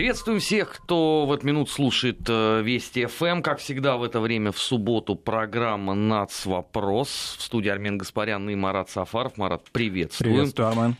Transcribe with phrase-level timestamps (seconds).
[0.00, 3.42] Приветствую всех, кто в эту минуту слушает э, Вести ФМ.
[3.42, 6.46] Как всегда, в это время в субботу программа «Нац.
[6.46, 7.36] Вопрос».
[7.38, 9.36] В студии Армен Гаспарян и Марат Сафаров.
[9.36, 10.32] Марат, приветствую.
[10.32, 10.96] Приветствую, Армен.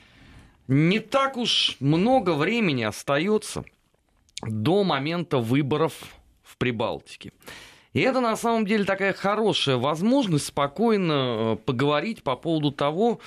[0.69, 3.65] Не так уж много времени остается
[4.43, 5.95] до момента выборов
[6.43, 7.33] в Прибалтике.
[7.95, 13.21] И это на самом деле такая хорошая возможность спокойно э, поговорить по поводу того,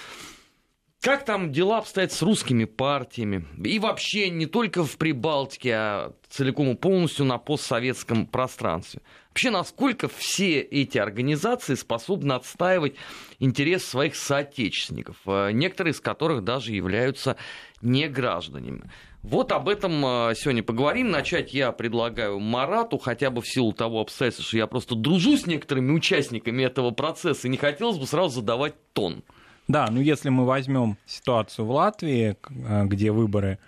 [1.03, 3.45] как там дела обстоят с русскими партиями?
[3.61, 9.01] И вообще не только в Прибалтике, а целиком и полностью на постсоветском пространстве.
[9.27, 12.95] Вообще, насколько все эти организации способны отстаивать
[13.39, 17.35] интерес своих соотечественников, э, некоторые из которых даже являются
[17.81, 18.89] не гражданами.
[19.23, 21.11] Вот об этом э, сегодня поговорим.
[21.11, 25.45] Начать я предлагаю Марату, хотя бы в силу того обстоятельства, что я просто дружу с
[25.47, 29.23] некоторыми участниками этого процесса, и не хотелось бы сразу задавать тон.
[29.67, 33.59] Да, ну если мы возьмем ситуацию в Латвии, э, где выборы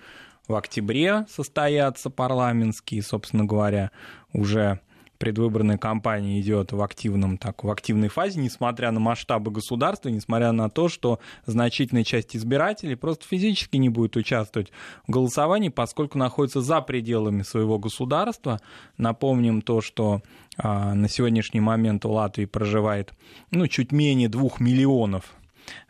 [0.47, 3.91] в октябре состоятся парламентские, собственно говоря,
[4.33, 4.79] уже
[5.17, 10.69] предвыборная кампания идет в активном, так, в активной фазе, несмотря на масштабы государства, несмотря на
[10.69, 14.71] то, что значительная часть избирателей просто физически не будет участвовать
[15.07, 18.59] в голосовании, поскольку находится за пределами своего государства.
[18.97, 20.21] Напомним то, что
[20.57, 23.13] а, на сегодняшний момент в Латвии проживает
[23.51, 25.33] ну, чуть менее двух миллионов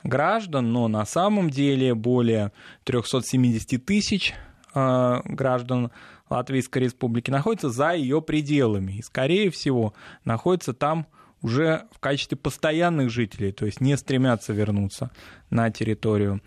[0.03, 2.51] граждан, но на самом деле более
[2.83, 4.33] 370 тысяч
[4.73, 5.91] а, граждан
[6.29, 8.93] Латвийской Республики находятся за ее пределами.
[8.93, 11.07] И, скорее всего, находятся там
[11.41, 15.11] уже в качестве постоянных жителей, то есть не стремятся вернуться
[15.49, 16.41] на территорию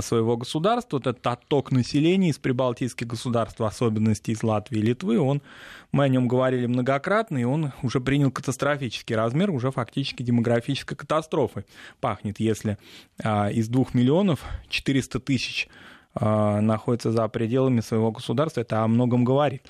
[0.00, 5.18] своего государства, вот этот отток населения из прибалтийских государств, в особенности из Латвии и Литвы,
[5.18, 5.42] он,
[5.92, 11.64] мы о нем говорили многократно, и он уже принял катастрофический размер, уже фактически демографической катастрофой
[12.00, 12.78] пахнет, если
[13.22, 15.68] а, из двух миллионов 400 тысяч
[16.14, 19.62] а, находится за пределами своего государства, это о многом говорит.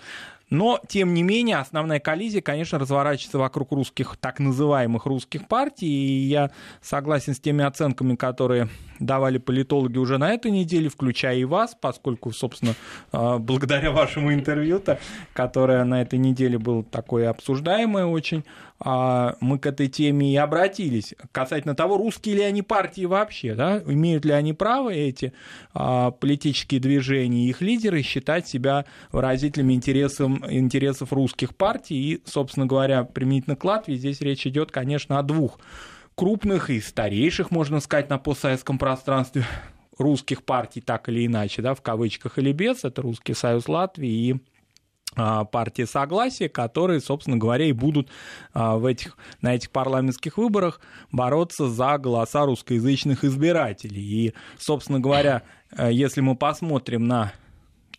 [0.50, 5.86] Но, тем не менее, основная коллизия, конечно, разворачивается вокруг русских, так называемых русских партий.
[5.86, 6.50] И я
[6.82, 12.32] согласен с теми оценками, которые давали политологи уже на этой неделе, включая и вас, поскольку,
[12.32, 12.74] собственно,
[13.12, 14.98] а, благодаря вашему интервью-то,
[15.32, 18.44] которое на этой неделе было такое обсуждаемое очень,
[18.82, 21.14] мы к этой теме и обратились.
[21.32, 25.34] Касательно того, русские ли они партии вообще, да, имеют ли они право эти
[25.74, 33.04] а, политические движения, их лидеры считать себя выразителями интересов, интересов русских партий, и, собственно говоря,
[33.04, 35.58] применительно к Латвии здесь речь идет, конечно, о двух
[36.14, 39.44] крупных и старейших, можно сказать, на постсоветском пространстве
[39.98, 44.32] русских партий, так или иначе, да, в кавычках или без, это Русский Союз Латвии и
[44.32, 44.38] а,
[45.16, 48.08] партии согласия, которые, собственно говоря, и будут
[48.52, 54.02] а, в этих, на этих парламентских выборах бороться за голоса русскоязычных избирателей.
[54.02, 55.42] И, собственно говоря,
[55.76, 57.32] э, если мы посмотрим на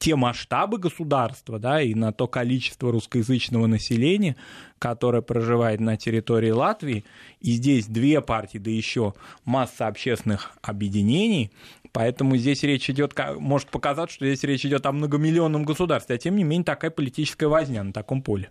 [0.02, 4.36] те масштабы государства, да, и на то количество русскоязычного населения,
[4.80, 7.06] которое проживает на территории Латвии,
[7.40, 9.14] и здесь две партии, да еще
[9.46, 11.52] масса общественных объединений,
[11.94, 16.35] поэтому здесь речь идет, может показаться, что здесь речь идет о многомиллионном государстве, а тем
[16.35, 18.50] не менее такая политическая возня на таком поле.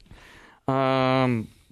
[0.67, 1.29] А,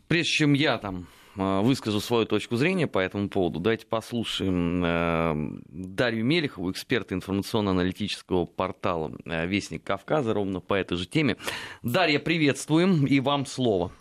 [0.08, 1.06] прежде чем я там
[1.38, 3.60] Э, выскажу свою точку зрения по этому поводу.
[3.60, 5.32] Давайте послушаем э,
[5.68, 11.36] Дарью Мелехову, эксперта информационно-аналитического портала э, «Вестник Кавказа», ровно по этой же теме.
[11.82, 13.92] Дарья, приветствуем, и вам слово.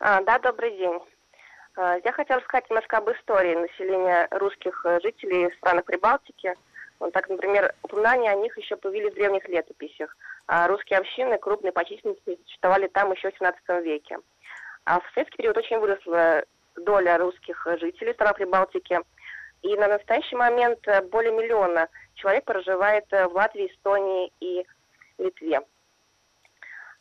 [0.00, 0.98] А, да, добрый день.
[1.76, 6.54] Я хотела сказать немножко об истории населения русских жителей в странах Прибалтики.
[7.00, 10.14] Вот так, например, упоминания о них еще появились в древних летописях.
[10.46, 14.18] А русские общины крупные по численности существовали там еще в XVII веке.
[14.84, 16.44] А в советский период очень выросла
[16.76, 19.00] доля русских жителей стран Прибалтики.
[19.62, 20.80] И на настоящий момент
[21.10, 24.66] более миллиона человек проживает в Латвии, Эстонии и
[25.18, 25.60] Литве.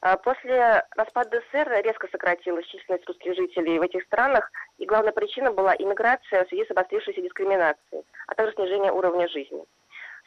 [0.01, 5.51] А после распада ДССР резко сократилась численность русских жителей в этих странах, и главная причина
[5.51, 9.65] была иммиграция в связи с обострившейся дискриминацией, а также снижение уровня жизни.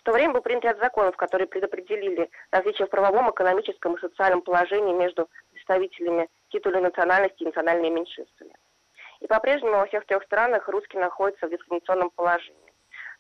[0.02, 4.42] В то время был принят ряд законов, которые предопределили различия в правовом, экономическом и социальном
[4.42, 8.53] положении между представителями титула национальности и национальными меньшинствами.
[9.21, 12.59] И по-прежнему во всех трех странах русские находятся в дискриминационном положении.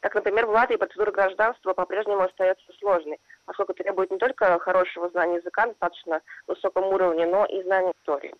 [0.00, 5.36] Так, например, в Латвии процедура гражданства по-прежнему остается сложной, поскольку требует не только хорошего знания
[5.36, 8.34] языка на достаточно высоком уровне, но и знания истории.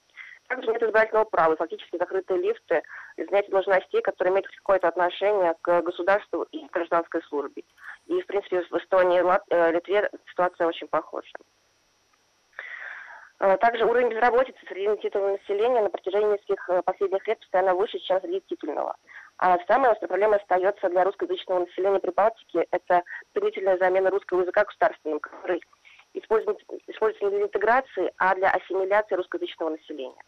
[0.48, 2.82] Также нет избирательного права, фактически закрытые лифты,
[3.16, 7.62] занятие должностей, которые имеют какое-то отношение к государству и гражданской службе.
[8.06, 11.32] И, в принципе, в Эстонии и э, Литве ситуация очень похожа.
[13.38, 17.98] Э, также уровень безработицы среди титульного населения на протяжении нескольких э, последних лет постоянно выше,
[17.98, 18.96] чем среди титульного.
[19.38, 23.02] А самая острая проблема остается для русскоязычного населения Прибалтики– это
[23.32, 25.60] принудительная замена русского языка государственным, который
[26.14, 26.64] используется,
[27.22, 30.22] не для интеграции, а для ассимиляции русскоязычного населения.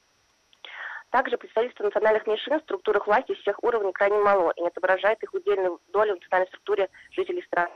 [1.15, 5.33] Также представительство национальных меньшин в структурах власти всех уровней крайне мало и не отображает их
[5.33, 7.71] удельную долю в национальной структуре жителей страны.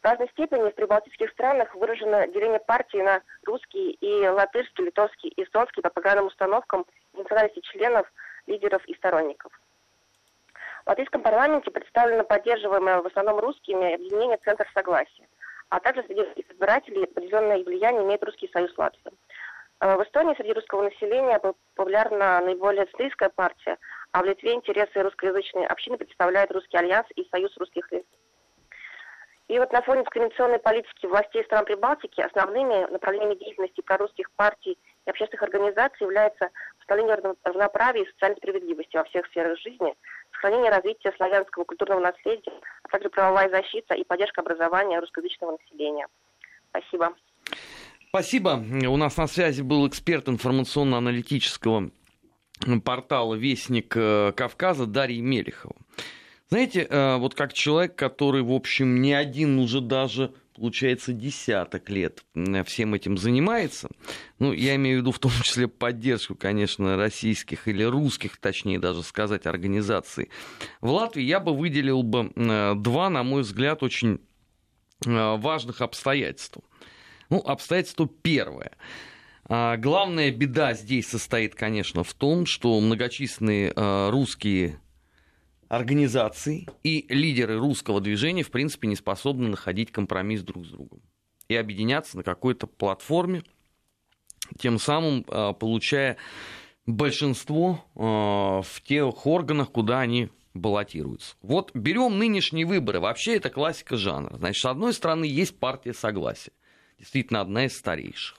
[0.00, 5.42] В разной степени в прибалтийских странах выражено деление партии на русские и латышские, литовские и
[5.42, 8.06] эстонские по программным установкам национальности членов,
[8.46, 9.50] лидеров и сторонников.
[10.84, 15.26] В латвийском парламенте представлено поддерживаемое в основном русскими объединение «Центр согласия»,
[15.68, 19.10] а также среди избирателей определенное влияние имеет Русский союз Латвии.
[19.80, 23.76] Э, в Эстонии среди русского населения популярна наиболее центристская партия,
[24.12, 28.04] а в Литве интересы русскоязычной общины представляют Русский альянс и Союз русских лиц.
[29.48, 35.10] И вот на фоне дискриминационной политики властей стран Прибалтики основными направлениями деятельности прорусских партий и
[35.10, 39.94] общественных организаций является восстановление равноправия и социальной справедливости во всех сферах жизни,
[40.32, 42.52] сохранение развития славянского культурного наследия,
[42.82, 46.08] а также правовая защита и поддержка образования русскоязычного населения.
[46.70, 47.14] Спасибо.
[48.08, 48.64] Спасибо.
[48.88, 51.90] У нас на связи был эксперт информационно-аналитического
[52.84, 55.76] портала «Вестник э, Кавказа» Дарья Мелехова.
[56.48, 62.24] Знаете, э, вот как человек, который, в общем, не один уже даже, получается, десяток лет
[62.64, 63.88] всем этим занимается,
[64.38, 69.02] ну, я имею в виду в том числе поддержку, конечно, российских или русских, точнее даже
[69.02, 70.30] сказать, организаций.
[70.80, 74.20] В Латвии я бы выделил бы э, два, на мой взгляд, очень
[75.04, 76.62] э, важных обстоятельства.
[77.30, 78.72] Ну, обстоятельство первое.
[79.44, 83.72] А, главная беда здесь состоит, конечно, в том, что многочисленные
[84.10, 84.80] русские
[85.68, 91.00] организации и лидеры русского движения, в принципе, не способны находить компромисс друг с другом
[91.48, 93.42] и объединяться на какой-то платформе,
[94.58, 96.16] тем самым а, получая
[96.86, 101.36] большинство а, в тех органах, куда они баллотируются.
[101.42, 103.00] Вот берем нынешние выборы.
[103.00, 104.36] Вообще это классика жанра.
[104.38, 106.52] Значит, с одной стороны, есть партия согласия.
[106.98, 108.38] Действительно, одна из старейших.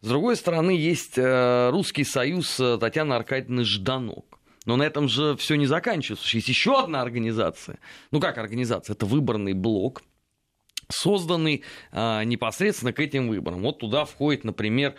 [0.00, 4.38] С другой стороны, есть э, Русский союз э, Татьяны Аркадьевны Жданок.
[4.64, 6.36] Но на этом же все не заканчивается.
[6.36, 7.80] Есть еще одна организация.
[8.10, 8.94] Ну как организация?
[8.94, 10.02] Это выборный блок,
[10.90, 13.62] созданный а, непосредственно к этим выборам.
[13.62, 14.94] Вот туда входит, например,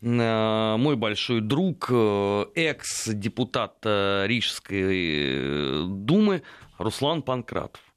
[0.00, 1.88] мой большой друг,
[2.56, 6.42] экс-депутат Рижской думы
[6.78, 7.91] Руслан Панкратов.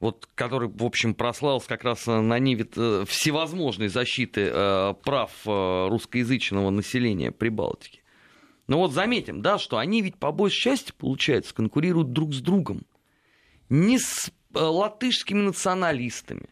[0.00, 2.64] Вот, который, в общем, прославился как раз на ниве
[3.06, 8.02] всевозможной защиты а, прав а, русскоязычного населения Прибалтики.
[8.68, 12.82] Но вот заметим, да, что они ведь по большей части, получается, конкурируют друг с другом.
[13.70, 16.50] Не с э, латышскими националистами.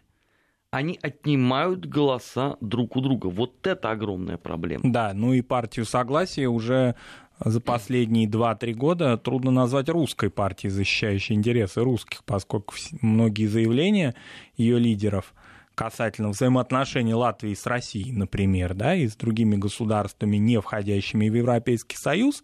[0.71, 3.29] Они отнимают голоса друг у друга.
[3.29, 4.83] Вот это огромная проблема.
[4.91, 6.97] Да, ну и партию согласия уже
[7.45, 14.15] за последние 2-3 года трудно назвать русской партией, защищающей интересы русских, поскольку многие заявления
[14.57, 15.35] ее лидеров–
[15.77, 21.97] касательно взаимоотношений Латвии с Россией, например, да, и с другими государствами, не входящими в Европейский
[21.97, 22.43] Союз,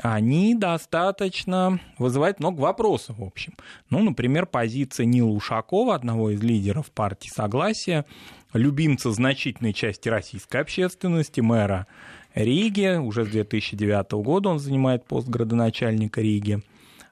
[0.00, 3.54] они достаточно вызывают много вопросов, в общем.
[3.90, 8.04] Ну, например, позиция Нила Ушакова, одного из лидеров партии Согласия,
[8.52, 11.86] любимца значительной части российской общественности, мэра
[12.38, 16.62] Риги, уже с 2009 года он занимает пост градоначальника Риги,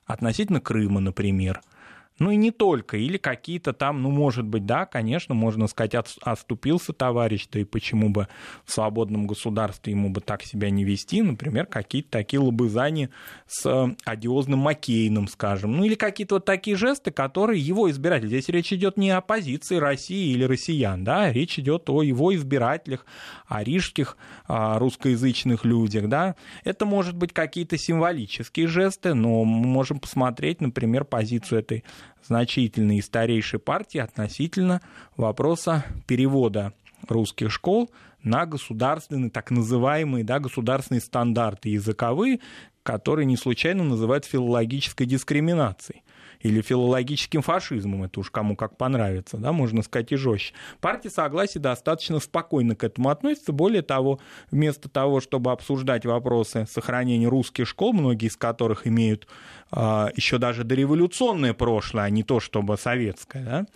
[0.06, 1.60] относительно Крыма, например–
[2.18, 6.16] ну и не только, или какие-то там, ну, может быть, да, конечно, можно сказать, от,
[6.22, 8.28] отступился товарищ, да и почему бы
[8.64, 13.10] в свободном государстве ему бы так себя не вести, например, какие-то такие лобызания
[13.46, 18.48] с э, одиозным Маккейном, скажем, ну или какие-то вот такие жесты, которые его избиратель, здесь
[18.48, 23.04] речь идет не о позиции России или россиян, да, речь идет о его избирателях,
[23.46, 29.98] о рижских о русскоязычных людях, да, это может быть какие-то символические жесты, но мы можем
[29.98, 31.84] посмотреть, например, позицию этой
[32.26, 34.80] значительной и старейшей партии относительно
[35.16, 36.72] вопроса перевода
[37.08, 37.90] русских школ
[38.22, 42.40] на государственные, так называемые да, государственные стандарты языковые,
[42.82, 46.02] которые не случайно называют филологической дискриминацией
[46.46, 50.54] или филологическим фашизмом, это уж кому как понравится, да, можно сказать и жестче.
[50.80, 53.52] Партия Согласия достаточно спокойно к этому относится.
[53.52, 59.26] Более того, вместо того, чтобы обсуждать вопросы сохранения русских школ, многие из которых имеют
[59.72, 63.66] э, еще даже дореволюционное прошлое, а не то, чтобы советское, да,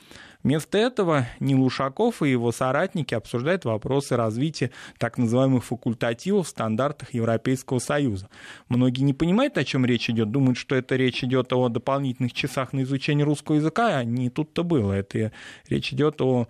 [0.43, 7.13] Вместо этого Нил Ушаков и его соратники обсуждают вопросы развития так называемых факультативов в стандартах
[7.13, 8.29] Европейского Союза.
[8.69, 12.73] Многие не понимают, о чем речь идет, думают, что это речь идет о дополнительных часах
[12.73, 14.93] на изучение русского языка, а не тут-то было.
[14.93, 15.33] Это
[15.69, 16.49] речь идет о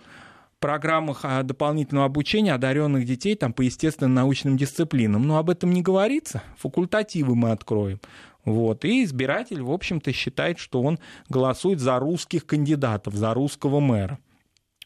[0.61, 5.23] программах дополнительного обучения одаренных детей там, по естественным научным дисциплинам.
[5.27, 6.43] Но об этом не говорится.
[6.59, 7.99] Факультативы мы откроем.
[8.45, 8.85] Вот.
[8.85, 14.19] И избиратель, в общем-то, считает, что он голосует за русских кандидатов, за русского мэра.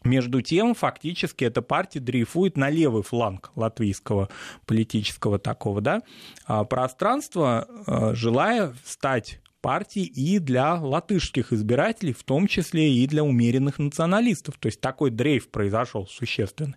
[0.04, 4.28] Между тем, фактически эта партия дрейфует на левый фланг латвийского
[4.66, 6.02] политического такого да,
[6.44, 13.24] а, пространства, а, желая стать партией и для латышских избирателей, в том числе и для
[13.24, 14.58] умеренных националистов.
[14.58, 16.74] То есть такой дрейф произошел существенный.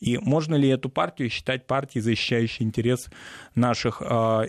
[0.00, 3.08] И можно ли эту партию считать партией, защищающей интерес
[3.54, 4.48] наших а,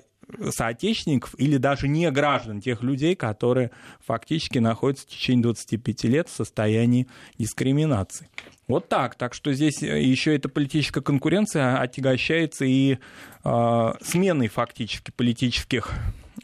[0.50, 3.72] соотечественников или даже не граждан, тех людей, которые
[4.06, 7.08] фактически находятся в течение 25 лет в состоянии
[7.38, 8.30] дискриминации.
[8.68, 9.16] Вот так.
[9.16, 12.98] Так что здесь э, еще эта политическая конкуренция отягощается и
[13.44, 15.94] э, сменой фактически политических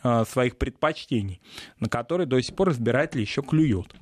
[0.04, 1.42] э, своих предпочтений,
[1.80, 3.94] на которые до сих пор избиратели еще клюют.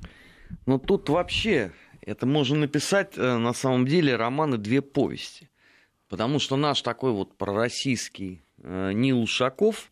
[0.66, 5.50] Но тут вообще это можно написать э, на самом деле романы две повести.
[6.08, 9.90] Потому что наш такой вот пророссийский Нил Ушаков,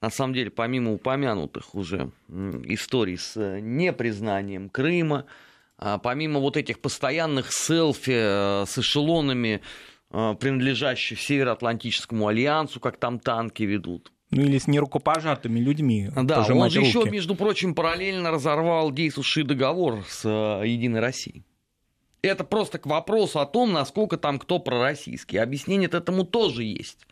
[0.00, 5.24] на самом деле, помимо упомянутых уже историй с э, непризнанием Крыма,
[5.78, 9.60] а помимо вот этих постоянных селфи э, с эшелонами,
[10.10, 16.10] принадлежащих Североатлантическому альянсу, как там танки ведут, ну или с нерукопожатыми людьми.
[16.14, 16.88] Да, он же руки.
[16.88, 21.44] еще, между прочим, параллельно разорвал действующий договор с Единой Россией.
[22.22, 25.38] Это просто к вопросу о том, насколько там кто пророссийский.
[25.38, 27.06] Объяснение этому тоже есть.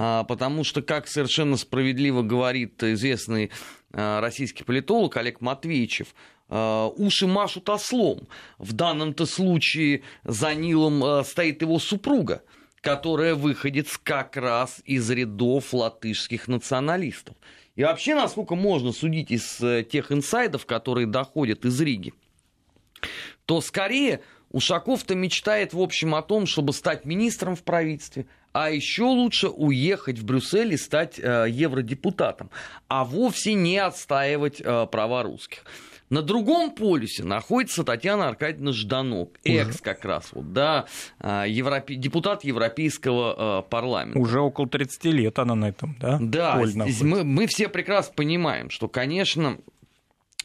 [0.00, 3.50] А, потому что, как совершенно справедливо говорит известный
[3.92, 6.14] а, российский политолог Олег Матвеевичев,
[6.48, 8.28] а, уши машут ослом.
[8.58, 12.44] В данном-то случае за Нилом стоит его супруга,
[12.80, 17.34] которая выходит как раз из рядов латышских националистов.
[17.74, 22.12] И вообще, насколько можно судить из э, тех инсайдов, которые доходят из Риги,
[23.46, 29.04] то скорее Ушаков-то мечтает, в общем, о том, чтобы стать министром в правительстве, а еще
[29.04, 32.50] лучше уехать в Брюссель и стать э, евродепутатом,
[32.88, 35.64] а вовсе не отстаивать э, права русских.
[36.10, 40.86] На другом полюсе находится Татьяна Аркадьевна Жданок, экс как раз, вот, да,
[41.20, 41.96] э, европе...
[41.96, 44.18] депутат Европейского э, парламента.
[44.18, 46.18] Уже около 30 лет она на этом, да?
[46.20, 46.62] Да,
[47.02, 49.58] мы, мы все прекрасно понимаем, что, конечно,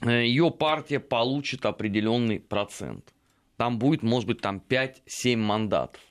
[0.01, 3.13] э, ее партия получит определенный процент.
[3.55, 6.01] Там будет, может быть, там 5-7 мандатов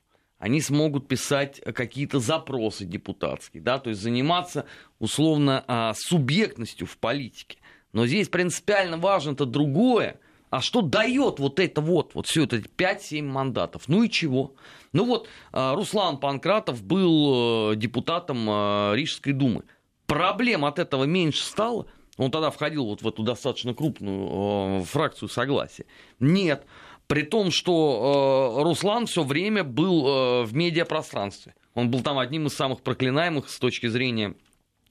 [0.43, 4.65] они смогут писать какие-то запросы депутатские, да, то есть заниматься
[4.99, 7.59] условно а, субъектностью в политике.
[7.93, 10.19] Но здесь принципиально важно-то другое,
[10.51, 13.85] а что дает вот это вот, вот все это 5-7 мандатов?
[13.87, 14.57] Ну и чего?
[14.93, 19.63] Ну вот а, Руслан Панкратов был э, депутатом а, Рижской думы.
[20.09, 21.87] Проблем от этого меньше стало?
[22.17, 25.87] Он тогда входил вот в эту достаточно крупную э, фракцию согласия.
[26.19, 26.67] Нет.
[27.13, 31.55] При том, что э, Руслан все время был э, в медиапространстве.
[31.75, 34.35] Он был там одним из самых проклинаемых с точки зрения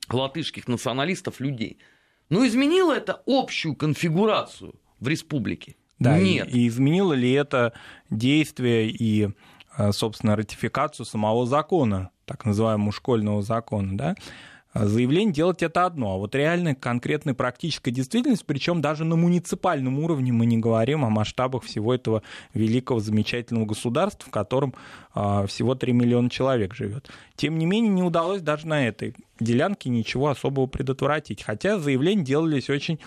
[0.07, 1.79] латышских националистов людей.
[2.29, 5.77] Но изменило это общую конфигурацию в республике?
[5.97, 6.53] Да, Нет.
[6.53, 7.73] И, и изменило ли это
[8.11, 9.29] действие и,
[9.79, 14.15] э, собственно, ратификацию самого закона, так называемого школьного закона, да?
[14.73, 19.99] А заявление делать это одно, а вот реальная, конкретная, практическая действительность, причем даже на муниципальном
[19.99, 22.23] уровне мы не говорим о масштабах всего этого
[22.53, 24.73] великого, замечательного государства, в котором
[25.13, 27.09] а, всего 3 миллиона человек живет.
[27.35, 31.43] Тем не менее, не удалось даже на этой делянке ничего особого предотвратить.
[31.43, 32.99] Хотя заявления делались очень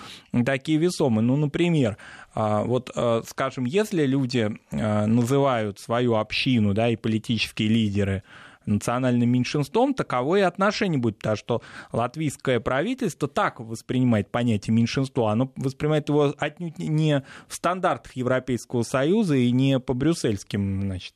[0.44, 1.24] такие весомые.
[1.24, 1.96] Ну, например,
[2.34, 8.22] а, вот, а, скажем, если люди а, называют свою общину да, и политические лидеры
[8.66, 15.52] национальным меньшинством, таково и отношение будет, потому что латвийское правительство так воспринимает понятие меньшинства, оно
[15.56, 21.14] воспринимает его отнюдь не в стандартах Европейского Союза и не по брюссельским, значит,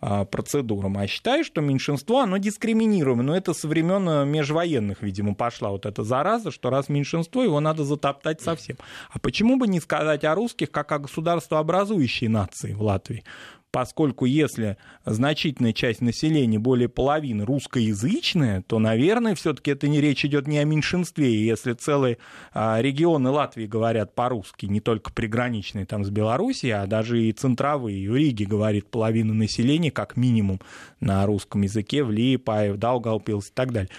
[0.00, 3.24] а, процедурам, а считаю, что меньшинство, оно дискриминируемо.
[3.24, 7.82] Но это со времен межвоенных, видимо, пошла вот эта зараза, что раз меньшинство, его надо
[7.82, 8.76] затоптать совсем.
[9.10, 13.24] А почему бы не сказать о русских как о государствообразующей нации в Латвии?
[13.70, 20.46] Поскольку если значительная часть населения, более половины, русскоязычная, то, наверное, все-таки это не речь идет
[20.46, 21.34] не о меньшинстве.
[21.34, 22.18] И если целые
[22.52, 28.10] а, регионы Латвии говорят по-русски, не только приграничные там с Белоруссией, а даже и центровые,
[28.10, 30.60] в Риге говорит половина населения, как минимум,
[31.00, 33.90] на русском языке, в Лиепаев, Даугавпилс и так далее.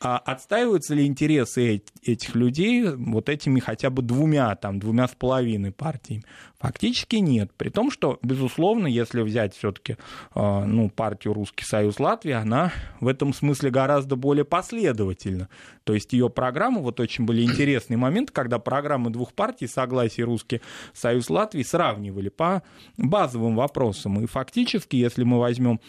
[0.00, 5.72] А отстаиваются ли интересы этих людей вот этими хотя бы двумя, там, двумя с половиной
[5.72, 6.24] партиями?
[6.58, 7.50] Фактически нет.
[7.56, 9.96] При том, что, безусловно, если взять все-таки
[10.34, 15.48] а, ну, партию Русский Союз Латвии, она в этом смысле гораздо более последовательна.
[15.84, 20.62] То есть ее программа, вот очень были интересные моменты, когда программы двух партий, Согласие Русский
[20.94, 22.62] Союз Латвии, сравнивали по
[22.96, 24.22] базовым вопросам.
[24.24, 25.80] И фактически, если мы возьмем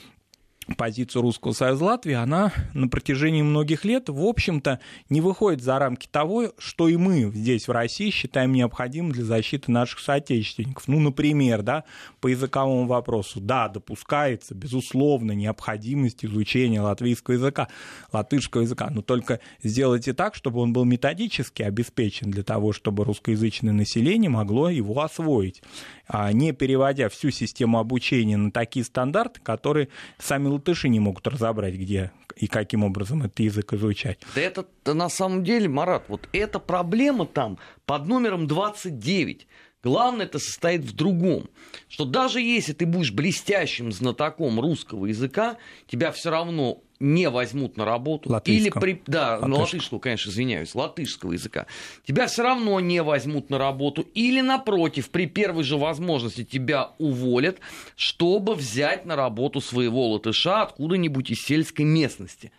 [0.76, 6.08] позицию Русского Союза Латвии, она на протяжении многих лет, в общем-то, не выходит за рамки
[6.12, 10.88] того, что и мы здесь, в России, считаем необходимым для защиты наших соотечественников.
[10.88, 11.84] Ну, например, да,
[12.20, 17.68] по языковому вопросу, да, допускается, безусловно, необходимость изучения латвийского языка,
[18.12, 23.74] латышского языка, но только сделайте так, чтобы он был методически обеспечен для того, чтобы русскоязычное
[23.74, 25.62] население могло его освоить,
[26.08, 31.76] а не переводя всю систему обучения на такие стандарты, которые сами латыши не могут разобрать,
[31.76, 34.20] где и каким образом этот язык изучать.
[34.36, 39.48] Да это на самом деле, Марат, вот эта проблема там под номером 29.
[39.84, 41.50] Главное это состоит в другом,
[41.88, 47.86] что даже если ты будешь блестящим знатоком русского языка, тебя все равно не возьмут на
[47.86, 48.42] работу.
[48.46, 49.48] Или при, да, Латышского.
[49.48, 51.68] ну, латышского, конечно, извиняюсь, латышского языка.
[52.06, 54.02] Тебя все равно не возьмут на работу.
[54.14, 57.60] Или, напротив, при первой же возможности тебя уволят,
[57.96, 62.52] чтобы взять на работу своего латыша откуда-нибудь из сельской местности.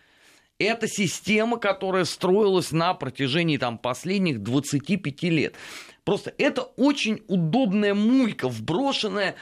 [0.59, 5.54] Это система, которая строилась на протяжении там, последних 25 лет.
[6.04, 9.37] Просто это очень удобная мулька, вброшенная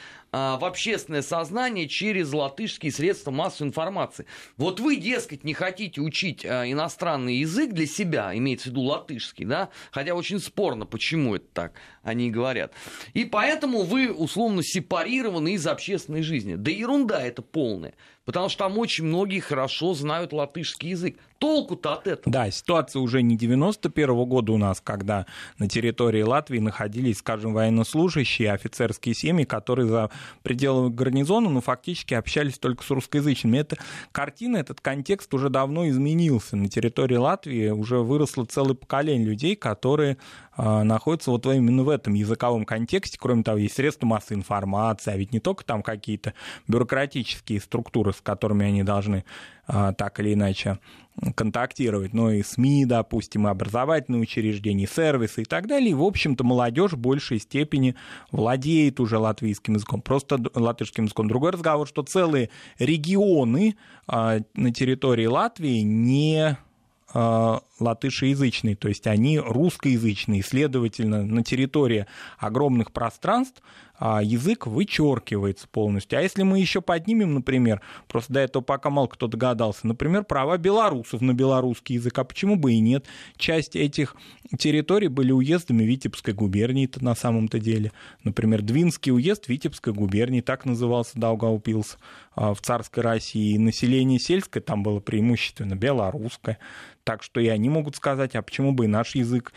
[0.59, 4.25] в общественное сознание через латышские средства массовой информации.
[4.57, 9.45] Вот вы, дескать, не хотите учить а, иностранный язык для себя, имеется в виду латышский,
[9.45, 12.73] да, хотя очень спорно, почему это так они говорят.
[13.13, 16.55] И поэтому вы условно сепарированы из общественной жизни.
[16.55, 17.93] Да ерунда это полная
[18.27, 21.17] потому что там очень многие хорошо знают латышский язык.
[21.39, 22.33] Толку-то от этого.
[22.33, 25.25] Да, ситуация уже не 91 -го года у нас, когда
[25.59, 30.09] на территории Латвии находились, скажем, военнослужащие, офицерские семьи, которые за
[30.43, 33.59] пределами гарнизона, ну, фактически общались только с русскоязычными.
[33.59, 33.77] Эта
[34.11, 36.57] картина, этот контекст уже давно изменился.
[36.57, 40.17] На территории Латвии уже выросло целое поколение людей, которые
[40.57, 43.17] находятся вот именно в этом языковом контексте.
[43.19, 46.33] Кроме того, есть средства массовой информации, а ведь не только там какие-то
[46.67, 49.23] бюрократические структуры, с которыми они должны
[49.69, 50.79] а, так или иначе
[51.35, 55.91] контактировать, но и СМИ, допустим, и образовательные учреждения, сервисы и так далее.
[55.91, 57.95] И, в общем-то, молодежь в большей степени
[58.31, 61.27] владеет уже латвийским языком, просто латышским языком.
[61.27, 62.49] Другой разговор, что целые
[62.79, 63.75] регионы
[64.07, 66.57] а, на территории Латвии не
[67.13, 72.05] Э, латышеязычные, то есть они русскоязычные, следовательно, на территории
[72.37, 73.61] огромных пространств
[73.99, 76.19] язык вычеркивается полностью.
[76.19, 80.57] А если мы еще поднимем, например, просто до этого пока мало кто догадался, например, права
[80.57, 83.05] белорусов на белорусский язык, а почему бы и нет?
[83.37, 84.15] Часть этих
[84.57, 87.91] территорий были уездами Витебской губернии на самом-то деле.
[88.23, 91.97] Например, Двинский уезд Витебской губернии, так назывался Даугавпилс
[92.35, 93.55] а, в царской России.
[93.55, 96.59] И население сельское там было преимущественно белорусское.
[97.03, 99.53] Так что и они могут сказать, а почему бы и наш язык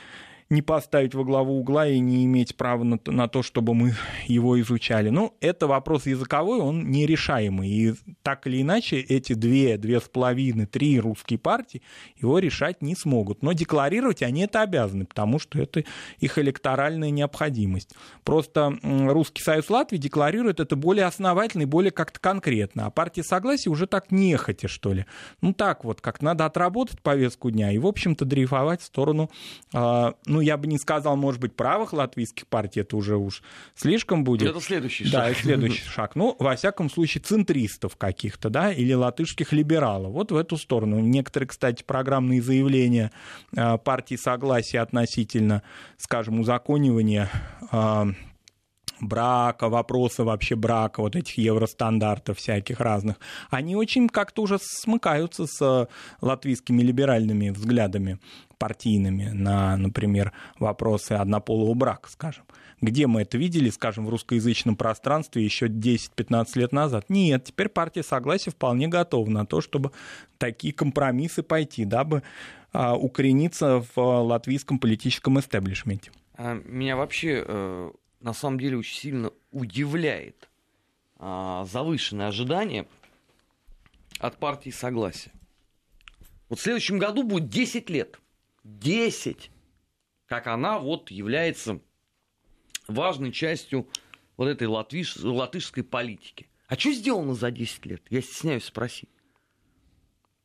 [0.50, 3.94] не поставить во главу угла и не иметь права на, на то, чтобы мы
[4.26, 5.08] его изучали.
[5.08, 7.68] Ну, это вопрос языковой, он нерешаемый.
[7.68, 11.82] И так или иначе эти две, две с половиной, три русские партии
[12.16, 13.42] его решать не смогут.
[13.42, 15.84] Но декларировать они это обязаны, потому что это
[16.18, 17.94] их электоральная необходимость.
[18.24, 22.86] Просто Русский Союз Латвии декларирует это более основательно и более как-то конкретно.
[22.86, 25.06] А партия Согласия уже так нехотя, что ли.
[25.42, 29.30] Ну, так вот, как надо отработать повестку дня и, в общем-то, дрейфовать в сторону,
[29.72, 33.42] э, ну, ну, я бы не сказал, может быть, правых латвийских партий, это уже уж
[33.74, 34.48] слишком будет.
[34.48, 35.12] Это следующий шаг.
[35.12, 36.16] Да, это следующий шаг.
[36.16, 40.12] Ну, во всяком случае, центристов каких-то, да, или латышских либералов.
[40.12, 40.98] Вот в эту сторону.
[41.00, 43.12] Некоторые, кстати, программные заявления
[43.55, 45.62] а, партии согласия относительно,
[45.98, 47.29] скажем, узаконивания
[47.70, 48.09] а,
[49.00, 53.16] брака, вопросы вообще брака, вот этих евростандартов всяких разных,
[53.50, 55.88] они очень как-то уже смыкаются с
[56.20, 58.18] латвийскими либеральными взглядами
[58.58, 62.44] партийными на, например, вопросы однополого брака, скажем.
[62.82, 67.06] Где мы это видели, скажем, в русскоязычном пространстве еще 10-15 лет назад?
[67.08, 69.92] Нет, теперь партия согласия вполне готова на то, чтобы
[70.38, 72.22] такие компромиссы пойти, дабы
[72.72, 76.10] а, укорениться в латвийском политическом истеблишменте.
[76.36, 80.48] А, меня вообще э, на самом деле очень сильно удивляет
[81.16, 82.87] а, завышенное ожидание
[84.18, 85.33] от партии согласия.
[86.48, 88.18] Вот в следующем году будет 10 лет.
[88.64, 89.50] 10.
[90.26, 91.80] Как она вот является
[92.87, 93.88] важной частью
[94.37, 96.48] вот этой латвиш, латышской политики.
[96.66, 98.02] А что сделано за 10 лет?
[98.11, 99.09] Я стесняюсь спросить.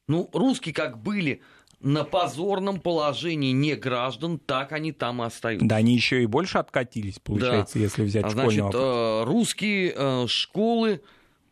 [0.08, 1.42] Ну, русские как были
[1.86, 5.68] на позорном положении не граждан, так они там и остаются.
[5.68, 7.84] Да, они еще и больше откатились, получается, да.
[7.84, 8.82] если взять а, значит, вопрос.
[8.82, 11.02] Э, русские э, школы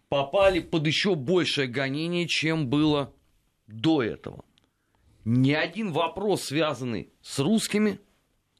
[0.10, 3.14] попали под еще большее гонение, чем было
[3.68, 4.44] до этого.
[5.24, 8.00] Ни один вопрос, связанный с русскими,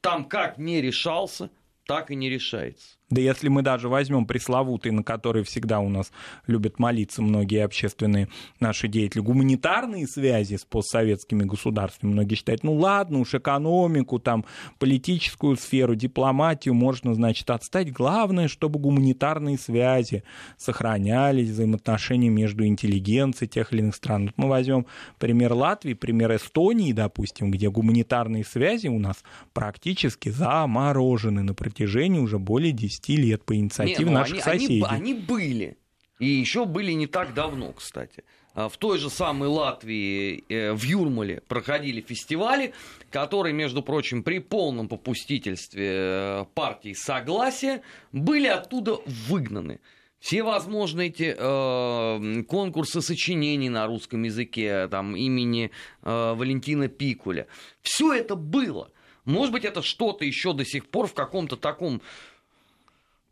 [0.00, 1.50] там как не решался,
[1.86, 2.98] так и не решается.
[3.10, 6.10] Да если мы даже возьмем пресловутый, на который всегда у нас
[6.46, 8.28] любят молиться многие общественные
[8.60, 14.46] наши деятели, гуманитарные связи с постсоветскими государствами, многие считают, ну ладно уж, экономику, там,
[14.78, 17.92] политическую сферу, дипломатию можно, значит, отстать.
[17.92, 20.24] Главное, чтобы гуманитарные связи
[20.56, 24.24] сохранялись, взаимоотношения между интеллигенцией тех или иных стран.
[24.24, 24.86] Вот мы возьмем
[25.18, 32.38] пример Латвии, пример Эстонии, допустим, где гуманитарные связи у нас практически заморожены на протяжении уже
[32.38, 34.84] более 10 10 лет по инициативе не, ну, наших они, соседей.
[34.88, 35.78] Они, они были.
[36.18, 38.24] И еще были не так давно, кстати.
[38.54, 42.72] А, в той же самой Латвии, э, в Юрмале, проходили фестивали,
[43.10, 49.80] которые, между прочим, при полном попустительстве э, партии Согласия были оттуда выгнаны.
[50.20, 55.70] Все возможные эти э, конкурсы сочинений на русском языке, там, имени
[56.02, 57.46] э, Валентина Пикуля.
[57.82, 58.90] Все это было.
[59.24, 62.00] Может быть, это что-то еще до сих пор в каком-то таком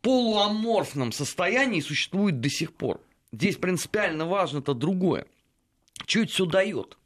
[0.03, 3.01] полуаморфном состоянии существует до сих пор.
[3.33, 5.27] Здесь принципиально важно-то другое.
[6.07, 6.99] Что это все дает?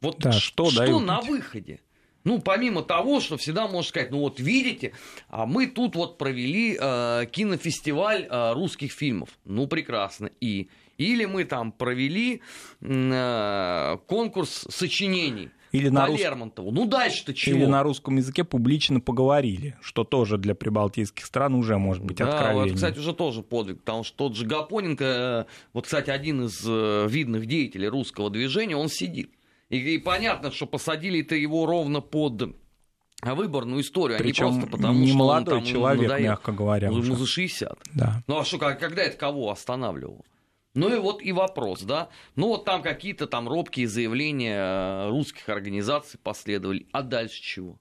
[0.00, 1.02] Вот да, что, что дают?
[1.02, 1.80] на выходе?
[2.24, 4.92] Ну, помимо того, что всегда можно сказать, ну вот видите,
[5.28, 9.28] а мы тут вот провели э, кинофестиваль э, русских фильмов.
[9.44, 10.30] Ну, прекрасно.
[10.40, 12.40] И или мы там провели
[12.80, 15.50] э, конкурс сочинений.
[15.74, 16.20] Или на рус...
[16.20, 16.70] Лермонтову.
[16.70, 17.56] Ну дальше-то чего?
[17.56, 22.28] Или на русском языке публично поговорили, что тоже для прибалтийских стран уже может быть да,
[22.28, 22.66] откровением.
[22.66, 26.62] это, кстати, уже тоже подвиг, потому что тот же Гапоненко, э, вот, кстати, один из
[26.64, 29.32] э, видных деятелей русского движения, он сидит.
[29.68, 32.54] И, и понятно, что посадили-то его ровно под
[33.22, 36.24] выборную историю, Причем а не просто потому, не что молодой он там человек, надоел.
[36.24, 36.90] мягко говоря.
[36.92, 37.78] Ну, ему за 60.
[37.94, 38.22] Да.
[38.28, 40.22] Ну а что, когда это кого останавливало?
[40.74, 42.08] Ну и вот и вопрос, да.
[42.34, 46.88] Ну вот там какие-то там робкие заявления э, русских организаций последовали.
[46.90, 47.78] А дальше чего?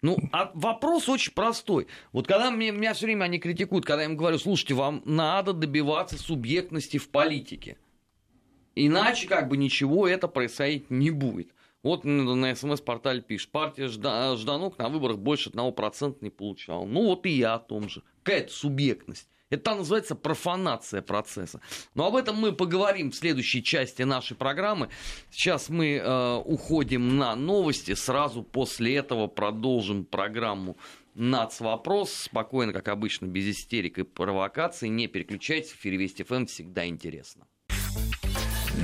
[0.00, 1.88] Ну, а вопрос очень простой.
[2.12, 5.52] Вот когда мне, меня все время они критикуют, когда я им говорю, слушайте, вам надо
[5.52, 7.76] добиваться субъектности в политике.
[8.76, 11.52] Иначе как бы ничего это происходить не будет.
[11.82, 16.84] Вот на СМС-портале пишет, партия Жданок на выборах больше 1% не получала.
[16.84, 18.02] Ну вот и я о том же.
[18.22, 19.28] Какая-то субъектность.
[19.50, 21.60] Это называется профанация процесса.
[21.94, 24.90] Но об этом мы поговорим в следующей части нашей программы.
[25.30, 27.94] Сейчас мы э, уходим на новости.
[27.94, 30.76] Сразу после этого продолжим программу
[31.14, 32.12] «Нацвопрос».
[32.12, 34.88] Спокойно, как обычно, без истерик и провокаций.
[34.90, 35.70] Не переключайтесь.
[35.70, 37.46] В эфире Вести ФМ всегда интересно.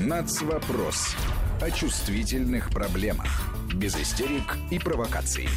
[0.06, 1.14] «Нацвопрос»
[1.60, 3.28] о чувствительных проблемах.
[3.74, 5.48] Без истерик и провокаций.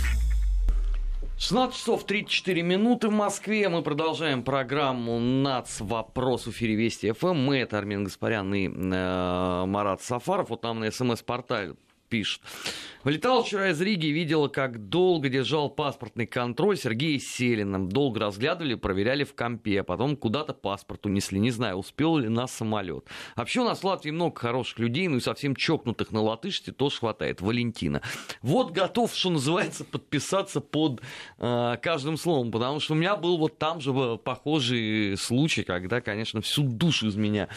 [1.40, 3.70] 16 часов 34 минуты в Москве.
[3.70, 5.82] Мы продолжаем программу «Нац.
[5.82, 7.36] Вопрос» в эфире Вести ФМ.
[7.36, 10.50] Мы, это Армен Гаспарян и э, Марат Сафаров.
[10.50, 11.76] Вот нам на СМС-портале
[12.10, 12.42] пишет.
[13.04, 17.88] Вылетал вчера из Риги, видела, как долго держал паспортный контроль Сергея Селиным.
[17.88, 21.40] Долго разглядывали, проверяли в компе, а потом куда-то паспорт унесли.
[21.40, 23.06] Не знаю, успел ли на самолет.
[23.36, 26.98] Вообще у нас в Латвии много хороших людей, ну и совсем чокнутых на латышке тоже
[26.98, 27.40] хватает.
[27.40, 28.02] Валентина.
[28.42, 31.02] Вот готов, что называется, подписаться под
[31.38, 36.42] э, каждым словом, потому что у меня был вот там же похожий случай, когда, конечно,
[36.42, 37.48] всю душу из меня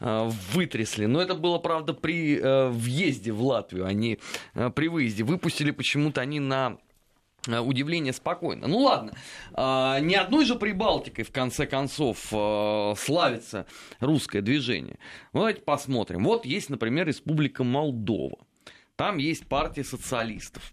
[0.00, 1.06] э, вытрясли.
[1.06, 4.18] Но это было, правда, при э, въезде в Латвию, а не
[4.54, 5.24] э, при выезде.
[5.24, 6.78] Выпустили почему-то они на
[7.46, 8.66] э, удивление спокойно.
[8.66, 9.12] Ну ладно,
[9.52, 13.66] а, ни одной же Прибалтикой, в конце концов, э, славится
[14.00, 14.98] русское движение.
[15.32, 16.24] Давайте посмотрим.
[16.24, 18.38] Вот есть, например, Республика Молдова.
[18.96, 20.72] Там есть партия социалистов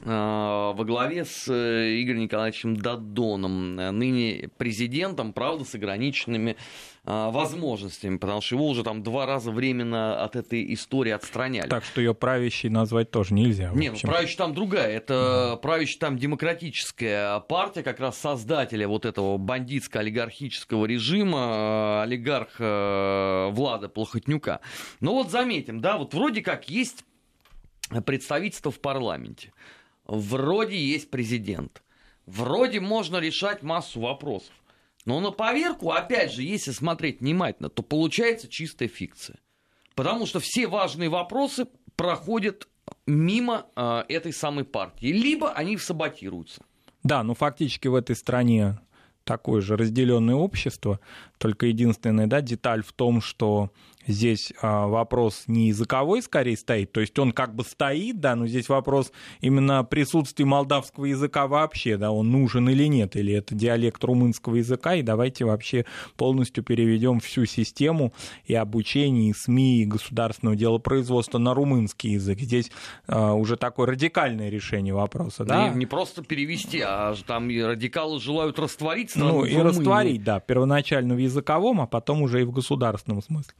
[0.00, 6.89] э, во главе с Игорем Николаевичем Дадоном, ныне президентом, правда, с ограниченными а,
[7.30, 11.68] возможностями, потому что его уже там два раза временно от этой истории отстраняли.
[11.68, 13.70] Так что ее правящей назвать тоже нельзя.
[13.74, 14.88] Не, ну правящая там другая.
[14.88, 15.56] Это да.
[15.56, 23.88] правящая там демократическая партия, как раз создателя вот этого бандитско-олигархического режима, а, олигарх э, Влада
[23.88, 24.60] Плохотнюка.
[25.00, 27.04] Но вот заметим, да, вот вроде как есть
[28.04, 29.52] представительство в парламенте,
[30.06, 31.82] вроде есть президент,
[32.26, 34.52] вроде можно решать массу вопросов.
[35.10, 39.38] Но на поверку, опять же, если смотреть внимательно, то получается чистая фикция.
[39.96, 42.68] Потому что все важные вопросы проходят
[43.08, 45.08] мимо э, этой самой партии.
[45.08, 46.62] Либо они саботируются.
[47.02, 48.78] Да, ну фактически в этой стране
[49.24, 51.00] такое же разделенное общество,
[51.38, 53.72] только единственная да, деталь в том, что
[54.06, 58.46] здесь а, вопрос не языковой скорее стоит, то есть он как бы стоит, да, но
[58.46, 64.02] здесь вопрос именно присутствия молдавского языка вообще, да, он нужен или нет, или это диалект
[64.02, 65.84] румынского языка, и давайте вообще
[66.16, 68.12] полностью переведем всю систему
[68.44, 72.40] и обучение, и СМИ, и государственного делопроизводства на румынский язык.
[72.40, 72.70] Здесь
[73.06, 75.68] а, уже такое радикальное решение вопроса, да?
[75.68, 81.14] Не, не просто перевести, а там и радикалы желают растворить Ну, и растворить, да, первоначально
[81.14, 83.54] в языковом, а потом уже и в государственном смысле.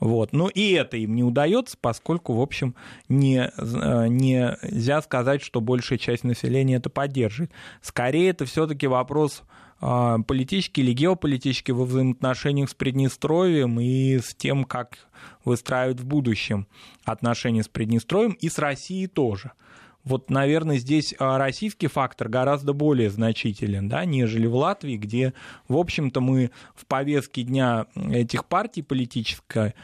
[0.00, 0.32] Вот.
[0.32, 2.74] Но и это им не удается, поскольку, в общем,
[3.08, 7.52] не, э, нельзя сказать, что большая часть населения это поддерживает.
[7.82, 9.42] Скорее, это все-таки вопрос
[9.80, 14.98] а, политический или геополитический во взаимоотношениях с Приднестровьем и с тем, как
[15.44, 16.66] выстраивать в будущем
[17.04, 19.52] отношения с Приднестровьем и с Россией тоже–
[20.06, 25.34] вот, наверное, здесь а, российский фактор гораздо более значителен, да, нежели в Латвии, где,
[25.66, 29.74] в общем-то, мы в повестке дня этих партий политической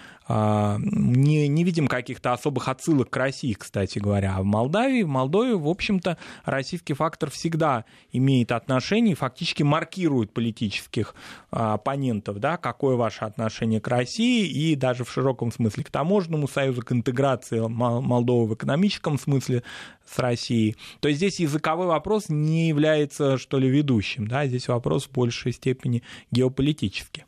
[0.78, 4.36] не, не видим каких-то особых отсылок к России, кстати говоря.
[4.36, 10.32] А в Молдавии, в Молдове, в общем-то, российский фактор всегда имеет отношение и фактически маркирует
[10.32, 11.14] политических
[11.50, 16.48] а, оппонентов, да, какое ваше отношение к России и даже в широком смысле к таможенному
[16.48, 19.62] союзу, к интеграции Молдовы в экономическом смысле
[20.06, 20.76] с Россией.
[21.00, 25.52] То есть здесь языковой вопрос не является, что ли, ведущим, да, здесь вопрос в большей
[25.52, 27.24] степени геополитический.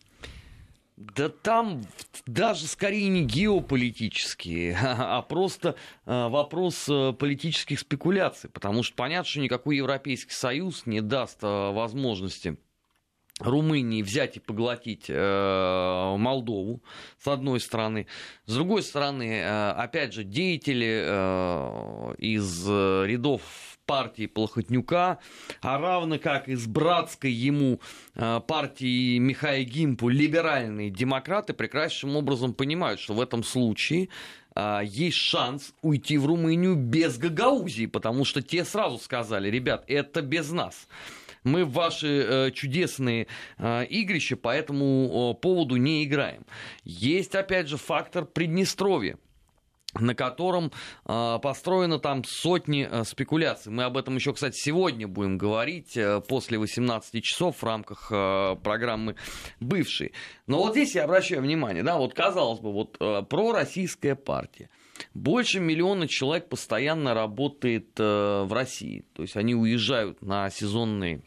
[1.13, 1.83] Да там
[2.27, 9.41] даже скорее не геополитические, а просто э, вопрос э, политических спекуляций, потому что понятно, что
[9.41, 12.57] никакой Европейский Союз не даст э, возможности
[13.41, 16.83] Румынии взять и поглотить э, Молдову,
[17.19, 18.07] с одной стороны.
[18.47, 23.43] С другой стороны, э, опять же, деятели э, из рядов
[23.87, 25.19] партии Плохотнюка,
[25.61, 27.81] а равно как из братской ему
[28.15, 34.09] э, партии Михаила Гимпу либеральные демократы прекрасным образом понимают, что в этом случае
[34.55, 40.23] э, есть шанс уйти в Румынию без Гагаузии, потому что те сразу сказали, ребят, это
[40.23, 40.87] без нас
[41.45, 43.27] мы в ваши э, чудесные
[43.59, 46.45] э, игрища по этому э, поводу не играем.
[46.85, 49.19] Есть, опять же, фактор Приднестровья
[50.01, 50.73] на котором
[51.07, 53.73] э, построено там сотни э, спекуляций.
[53.73, 58.57] Мы об этом еще, кстати, сегодня будем говорить э, после 18 часов в рамках э,
[58.63, 59.17] программы
[59.61, 60.13] «Бывший».
[60.47, 64.71] Но вот здесь я обращаю внимание, да, вот казалось бы, вот э, пророссийская партия.
[65.13, 69.05] Больше миллиона человек постоянно работает э, в России.
[69.15, 71.23] То есть они уезжают на сезонные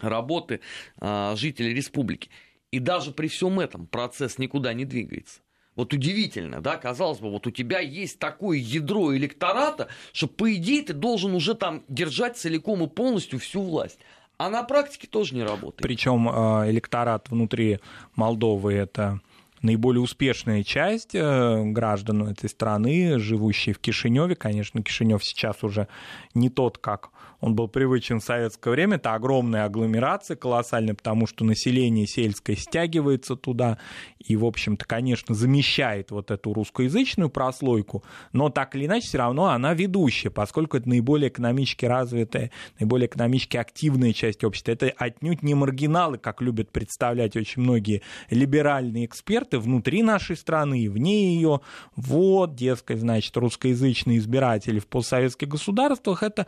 [0.00, 0.60] работы
[1.00, 2.30] а, жителей республики.
[2.70, 5.40] И даже при всем этом процесс никуда не двигается.
[5.78, 10.82] Вот удивительно, да, казалось бы, вот у тебя есть такое ядро электората, что, по идее,
[10.82, 14.00] ты должен уже там держать целиком и полностью всю власть.
[14.38, 15.82] А на практике тоже не работает.
[15.82, 17.78] Причем а, электорат внутри
[18.16, 19.20] Молдовы это
[19.62, 24.34] наиболее успешная часть э, граждан этой страны, живущие в Кишиневе.
[24.34, 25.86] Конечно, Кишинев сейчас уже
[26.34, 28.96] не тот, как он был привычен в советское время.
[28.96, 33.78] Это огромная агломерация, колоссальная, потому что население сельское стягивается туда
[34.18, 39.46] и, в общем-то, конечно, замещает вот эту русскоязычную прослойку, но так или иначе все равно
[39.46, 44.72] она ведущая, поскольку это наиболее экономически развитая, наиболее экономически активная часть общества.
[44.72, 50.88] Это отнюдь не маргиналы, как любят представлять очень многие либеральные эксперты внутри нашей страны и
[50.88, 51.60] вне ее.
[51.94, 56.46] Вот, дескать, значит, русскоязычные избиратели в постсоветских государствах— это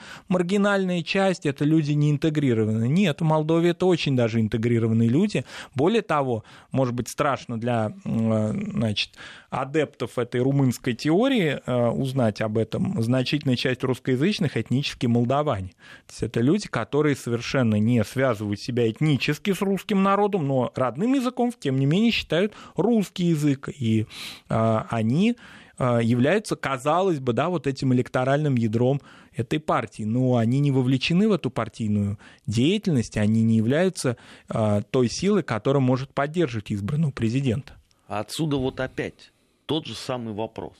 [0.80, 2.88] маргинальная часть, это люди не интегрированные.
[2.88, 5.44] Нет, в Молдове это очень даже интегрированные люди.
[5.74, 9.10] Более того, может быть, страшно для значит,
[9.50, 15.68] адептов этой румынской теории э, узнать об этом, значительная часть русскоязычных этнически молдаване.
[16.06, 21.14] То есть это люди, которые совершенно не связывают себя этнически с русским народом, но родным
[21.14, 23.68] языком, тем не менее, считают русский язык.
[23.68, 24.06] И
[24.48, 29.00] э, они э, являются, казалось бы, да, вот этим электоральным ядром
[29.34, 34.16] этой партии, но они не вовлечены в эту партийную деятельность, они не являются
[34.48, 37.74] э, той силой, которая может поддерживать избранного президента.
[38.06, 39.32] Отсюда вот опять
[39.66, 40.76] тот же самый вопрос.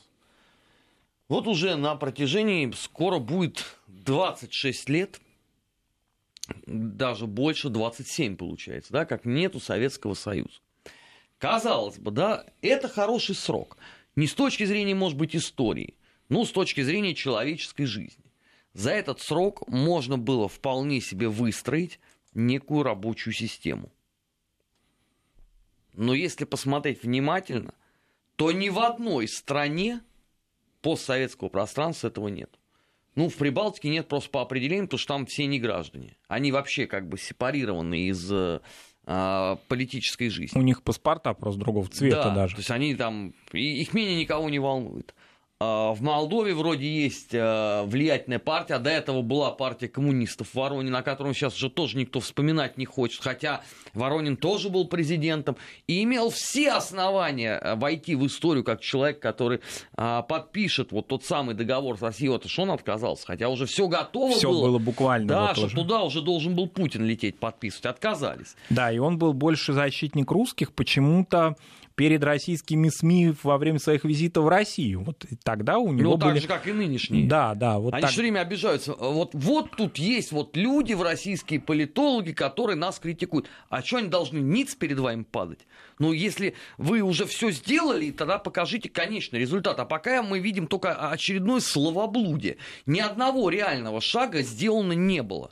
[1.28, 5.20] Вот уже на протяжении скоро будет 26 лет,
[6.66, 10.58] даже больше 27 получается, да, как нету Советского Союза.
[11.38, 13.78] Казалось бы, да, это хороший срок.
[14.16, 15.94] Не с точки зрения, может быть, истории,
[16.28, 18.24] но с точки зрения человеческой жизни
[18.72, 21.98] за этот срок можно было вполне себе выстроить
[22.34, 23.92] некую рабочую систему.
[25.94, 27.74] Но если посмотреть внимательно,
[28.36, 30.00] то ни в одной стране
[30.82, 32.58] постсоветского пространства этого нет.
[33.16, 36.16] Ну, в Прибалтике нет просто по определению, потому что там все не граждане.
[36.28, 38.60] Они вообще как бы сепарированы из э,
[39.04, 40.58] политической жизни.
[40.58, 42.54] У них паспорта просто другого цвета да, даже.
[42.54, 45.14] То есть они там, их мнение никого не волнует.
[45.62, 50.54] А, в Молдове вроде есть а, влиятельная партия, а до этого была партия коммунистов в
[50.54, 53.60] Воронине, о котором сейчас уже тоже никто вспоминать не хочет, хотя
[53.92, 59.60] Воронин тоже был президентом и имел все основания а, войти в историю как человек, который
[59.94, 64.32] подпишет вот тот самый договор с Россией, вот что он отказался, хотя уже все готово
[64.32, 64.68] все было.
[64.68, 65.28] было буквально.
[65.28, 65.76] Да, вот что тоже.
[65.76, 68.56] туда уже должен был Путин лететь подписывать, отказались.
[68.70, 71.56] Да, и он был больше защитник русских, почему-то
[72.00, 75.02] перед российскими СМИ во время своих визитов в Россию.
[75.02, 76.32] Вот тогда у него ну, были...
[76.32, 77.28] так же, как и нынешние.
[77.28, 77.78] Да, да.
[77.78, 78.10] Вот Они так...
[78.10, 78.94] все время обижаются.
[78.94, 83.50] Вот, вот тут есть вот люди в российские политологи, которые нас критикуют.
[83.68, 85.66] А что они должны ниц перед вами падать?
[85.98, 89.78] Ну, если вы уже все сделали, тогда покажите конечный результат.
[89.78, 92.56] А пока мы видим только очередное словоблудие.
[92.86, 95.50] Ни одного реального шага сделано не было.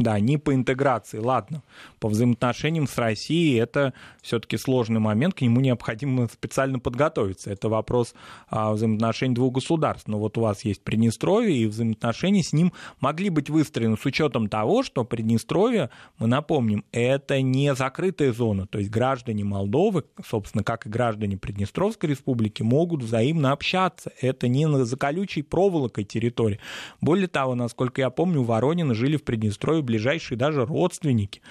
[0.00, 1.62] Да, не по интеграции, ладно.
[1.98, 7.50] По взаимоотношениям с Россией это все-таки сложный момент, к нему необходимо специально подготовиться.
[7.50, 8.14] Это вопрос
[8.48, 10.08] а, взаимоотношений двух государств.
[10.08, 14.48] Но вот у вас есть Приднестровье, и взаимоотношения с ним могли быть выстроены с учетом
[14.48, 18.66] того, что Приднестровье, мы напомним, это не закрытая зона.
[18.66, 24.12] То есть граждане Молдовы, собственно, как и граждане Приднестровской республики, могут взаимно общаться.
[24.18, 26.58] Это не на заколючей проволокой территории.
[27.02, 31.42] Более того, насколько я помню, у Воронина жили в Приднестровье ближайшие даже родственники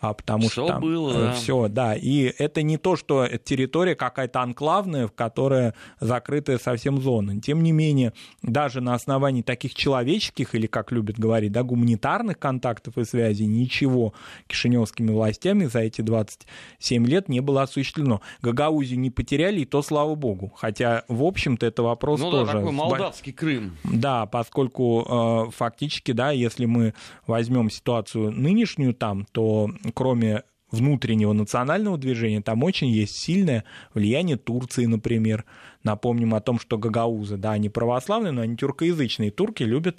[0.00, 1.32] а потому все что там было, да.
[1.32, 7.40] все, да, и это не то, что территория какая-то анклавная, которая закрытая совсем зона.
[7.40, 12.96] Тем не менее, даже на основании таких человеческих или, как любят говорить, да, гуманитарных контактов
[12.98, 14.14] и связей ничего
[14.46, 18.20] кишиневскими властями за эти 27 лет не было осуществлено.
[18.42, 20.52] Гагаузию не потеряли, и то слава богу.
[20.56, 22.52] Хотя, в общем-то, это вопрос ну, тоже...
[22.52, 23.76] да, такой молдавский Крым.
[23.84, 26.94] Да, поскольку э, фактически, да, если мы
[27.26, 34.86] возьмем ситуацию нынешнюю там, то кроме внутреннего национального движения, там очень есть сильное влияние Турции,
[34.86, 35.44] например.
[35.84, 39.30] Напомним о том, что гагаузы, да, они православные, но они тюркоязычные.
[39.30, 39.98] Турки любят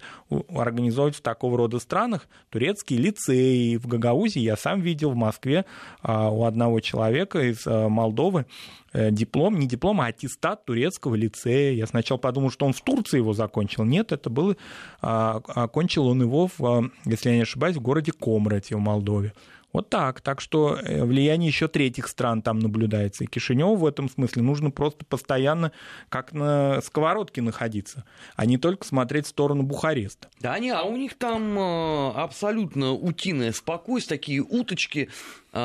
[0.49, 3.77] организовывать в такого рода странах турецкие лицеи.
[3.77, 5.65] В Гагаузии я сам видел в Москве
[6.01, 8.45] а, у одного человека из а, Молдовы
[8.91, 11.73] э, диплом, не диплом, а аттестат турецкого лицея.
[11.73, 13.85] Я сначала подумал, что он в Турции его закончил.
[13.85, 14.57] Нет, это было...
[15.01, 19.33] А, окончил он его, в, если я не ошибаюсь, в городе Комрате в Молдове.
[19.71, 20.21] Вот так.
[20.21, 23.23] Так что э, влияние еще третьих стран там наблюдается.
[23.23, 25.71] И Кишиневу в этом смысле нужно просто постоянно
[26.09, 28.05] как на сковородке находиться,
[28.35, 30.29] а не только смотреть в сторону Бухареста.
[30.39, 35.09] Да не, а у них там э, абсолютно утиное спокойствие, такие уточки
[35.53, 35.57] э,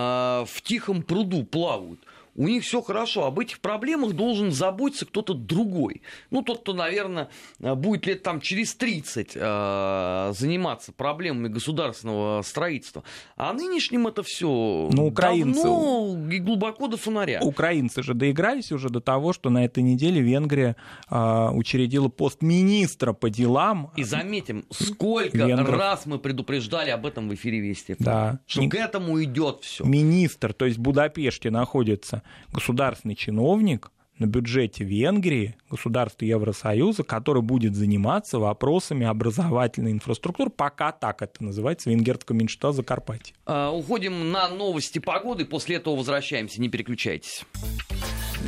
[0.47, 2.01] в тихом пруду плавают
[2.37, 3.27] у них все хорошо.
[3.27, 6.03] Об этих проблемах должен заботиться кто-то другой.
[6.31, 13.05] Ну, тот, кто, наверное, будет лет там через 30 э, заниматься проблемами государственного строительства.
[13.37, 14.47] А нынешним это все
[14.93, 15.63] ну, украинцы...
[15.63, 17.41] давно и глубоко до фонаря.
[17.43, 20.77] Украинцы же доигрались уже до того, что на этой неделе Венгрия
[21.09, 23.93] э, учредила пост министра по делам.
[23.97, 25.79] И заметим, сколько Венгров.
[25.79, 27.95] раз мы предупреждали об этом в эфире Вести.
[27.99, 28.41] Да.
[28.47, 28.69] Что Ми...
[28.69, 29.85] к этому идет все.
[29.85, 37.75] Министр, то есть в Будапеште находится государственный чиновник на бюджете Венгрии, государства Евросоюза, который будет
[37.75, 43.35] заниматься вопросами образовательной инфраструктуры, пока так это называется, венгерского меньшинства Закарпатья.
[43.47, 47.45] А, уходим на новости погоды, после этого возвращаемся, не переключайтесь.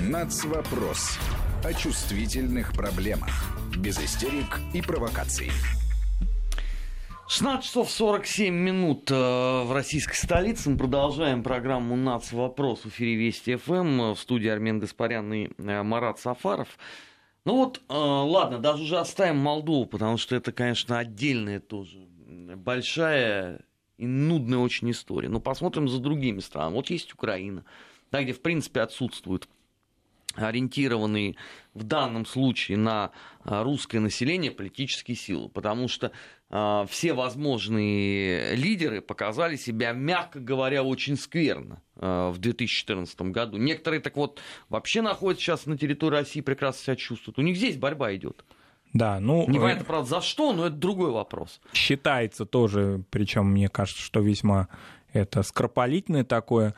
[0.00, 1.18] Нацвопрос
[1.64, 3.30] о чувствительных проблемах,
[3.76, 5.50] без истерик и провокаций.
[7.28, 10.70] 16 часов 47 минут э, в российской столице.
[10.70, 12.30] Мы продолжаем программу «Нац.
[12.30, 14.14] Вопрос» в эфире Вести ФМ.
[14.14, 16.78] В студии Армен Гаспарян и э, Марат Сафаров.
[17.44, 21.98] Ну вот, э, ладно, даже уже оставим Молдову, потому что это, конечно, отдельная тоже
[22.54, 23.60] большая
[23.98, 25.28] и нудная очень история.
[25.28, 26.74] Но посмотрим за другими странами.
[26.74, 27.64] Вот есть Украина,
[28.12, 29.48] да, где, в принципе, отсутствует
[30.36, 31.36] ориентированные
[31.74, 33.10] в данном случае на
[33.44, 36.12] русское население политические силы, потому что
[36.50, 43.56] э, все возможные лидеры показали себя, мягко говоря, очень скверно э, в 2014 году.
[43.56, 47.38] Некоторые так вот вообще находятся сейчас на территории России, прекрасно себя чувствуют.
[47.38, 48.44] У них здесь борьба идет.
[48.92, 49.46] Да, ну...
[49.48, 51.60] Непонятно, правда, за что, но это другой вопрос.
[51.72, 54.68] Считается тоже, причем мне кажется, что весьма
[55.12, 56.74] это скоропалительное такое э,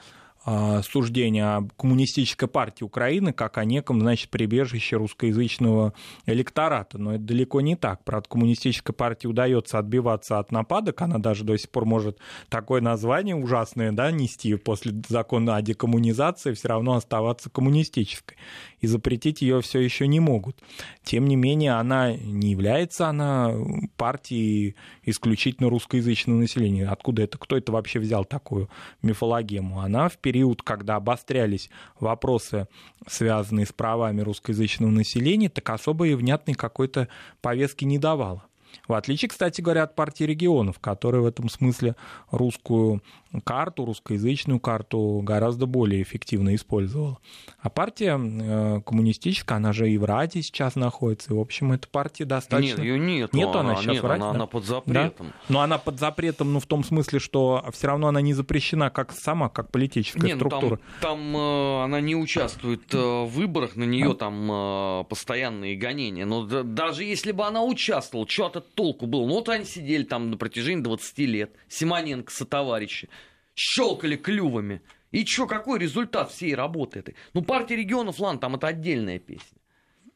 [0.82, 5.92] суждение о коммунистической партии Украины как о неком, значит, прибежище русскоязычного
[6.26, 6.98] электората.
[6.98, 8.04] Но это далеко не так.
[8.04, 13.34] Правда, коммунистической партии удается отбиваться от нападок, она даже до сих пор может такое название
[13.34, 18.36] ужасное да, нести после закона о декоммунизации, все равно оставаться коммунистической.
[18.80, 20.62] И запретить ее все еще не могут.
[21.02, 23.52] Тем не менее, она не является она
[23.96, 26.88] партией исключительно русскоязычного населения.
[26.88, 27.38] Откуда это?
[27.38, 28.68] Кто это вообще взял такую
[29.02, 29.80] мифологему?
[29.80, 31.68] Она в период, когда обострялись
[31.98, 32.68] вопросы,
[33.08, 37.08] связанные с правами русскоязычного населения, так особо и внятной какой-то
[37.40, 38.44] повестки не давала.
[38.86, 41.96] В отличие, кстати говоря, от партии регионов, которая в этом смысле
[42.30, 43.02] русскую
[43.44, 47.18] карту, русскоязычную карту гораздо более эффективно использовала.
[47.60, 51.32] А партия э, коммунистическая, она же и в Раде сейчас находится.
[51.32, 52.76] И, в общем, эта партия достаточно...
[52.76, 53.34] Нет, ее нет.
[53.34, 54.22] Нет, она, она сейчас нет, в Раде?
[54.22, 54.36] Она, да?
[54.36, 55.26] она под запретом.
[55.26, 55.34] Да?
[55.48, 59.12] Но она под запретом, ну, в том смысле, что все равно она не запрещена как
[59.12, 60.80] сама, как политическая нет, ну, структура.
[61.00, 66.24] там, там э, она не участвует э, в выборах, на нее там э, постоянные гонения.
[66.24, 69.26] Но да, даже если бы она участвовала, что от этого толку было?
[69.26, 71.52] Ну, вот они сидели там на протяжении 20 лет.
[71.68, 73.08] Симоненко со товарищи
[73.54, 74.80] щелкали клювами.
[75.10, 77.16] И что, какой результат всей работы этой?
[77.34, 79.57] Ну, партия регионов, ладно, там это отдельная песня.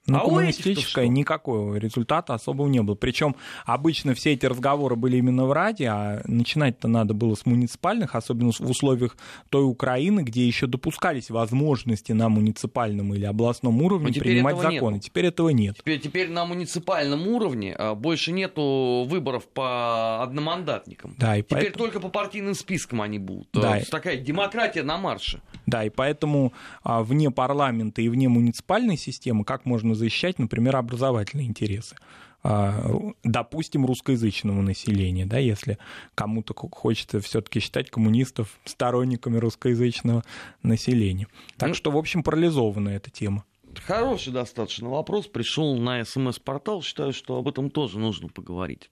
[0.07, 2.97] Ну, а коммунистическая никакого результата особого не было.
[2.97, 8.17] Причем обычно все эти разговоры были именно в Раде, а начинать-то надо было с муниципальных,
[8.17, 9.17] особенно в условиях
[9.49, 14.95] той Украины, где еще допускались возможности на муниципальном или областном уровне принимать законы.
[14.95, 15.07] Нету.
[15.07, 15.77] Теперь этого нет.
[15.79, 21.15] Теперь, теперь на муниципальном уровне а, больше нету выборов по одномандатникам.
[21.17, 21.85] Да, и теперь поэтому...
[21.85, 23.49] только по партийным спискам они будут.
[23.53, 23.81] Да.
[23.89, 25.41] Такая демократия на марше.
[25.67, 31.47] Да, и поэтому а, вне парламента и вне муниципальной системы как можно защищать, например, образовательные
[31.47, 31.97] интересы
[32.45, 35.79] а, допустим, русскоязычного населения, да, если
[36.15, 40.25] кому-то хочется все-таки считать коммунистов сторонниками русскоязычного
[40.63, 41.29] населения.
[41.57, 43.45] Так ну, что, в общем, парализована эта тема.
[43.87, 45.27] Хороший достаточно вопрос.
[45.27, 46.83] Пришел на СМС-портал.
[46.83, 48.91] Считаю, что об этом тоже нужно поговорить.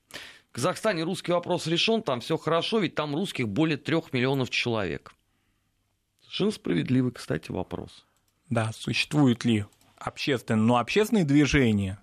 [0.51, 5.12] В Казахстане русский вопрос решен, там все хорошо, ведь там русских более трех миллионов человек.
[6.22, 8.05] Совершенно справедливый, кстати, вопрос.
[8.48, 9.64] Да, существует ли
[10.01, 11.98] общественные, но общественные движения,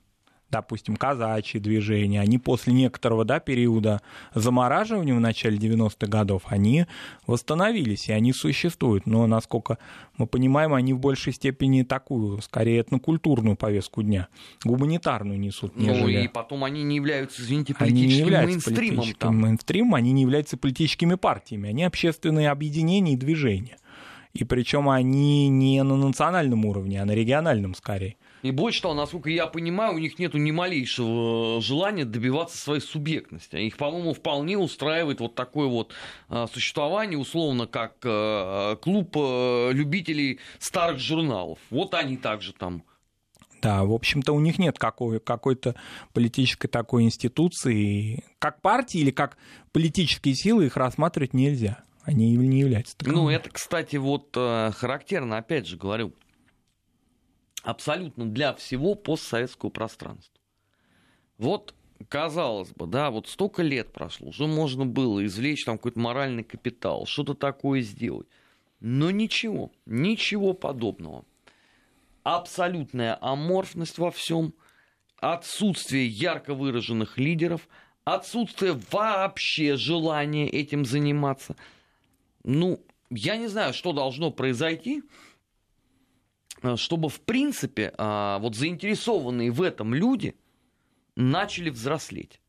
[0.50, 4.02] допустим, казачьи движения, они после некоторого да, периода
[4.34, 6.86] замораживания в начале 90-х годов, они
[7.26, 9.06] восстановились, и они существуют.
[9.06, 9.78] Но, насколько
[10.18, 14.28] мы понимаем, они в большей степени такую, скорее, этнокультурную повестку дня,
[14.64, 15.76] гуманитарную несут.
[15.76, 16.02] Нежели...
[16.02, 18.96] Ну и потом они не являются, извините, политическим они не являются мейнстримом.
[18.96, 19.42] Политическим там.
[19.42, 23.78] мейнстримом, они не являются политическими партиями, они общественные объединения и движения.
[24.38, 28.18] И причем они не на национальном уровне, а на региональном скорее.
[28.44, 33.56] И больше того, насколько я понимаю, у них нет ни малейшего желания добиваться своей субъектности.
[33.56, 35.92] Их, по-моему, вполне устраивает вот такое вот
[36.30, 41.58] а, существование, условно, как а, клуб а, любителей старых журналов.
[41.72, 42.84] Вот они также там
[43.60, 45.74] да, в общем-то, у них нет какой- какой-то
[46.14, 48.24] политической такой институции.
[48.38, 49.36] Как партии или как
[49.72, 53.20] политические силы их рассматривать нельзя они не являются таковыми.
[53.20, 56.14] Ну, это, кстати, вот э, характерно, опять же говорю,
[57.64, 60.40] абсолютно для всего постсоветского пространства.
[61.38, 61.76] Вот,
[62.08, 67.06] казалось бы, да, вот столько лет прошло, уже можно было извлечь там какой-то моральный капитал,
[67.06, 68.28] что-то такое сделать.
[68.80, 71.26] Но ничего, ничего подобного.
[72.24, 74.54] Абсолютная аморфность во всем,
[75.18, 77.68] отсутствие ярко выраженных лидеров,
[78.06, 81.58] отсутствие вообще желания этим заниматься–
[82.44, 85.04] ну, я не знаю, что должно произойти,
[86.62, 90.36] э, чтобы, в принципе, а, вот заинтересованные в этом люди
[91.16, 92.40] начали взрослеть